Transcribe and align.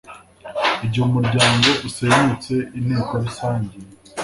igihe 0.85 1.03
umuryango 1.09 1.69
usenyutse 1.87 2.53
inteko 2.79 3.11
rusange 3.23 3.75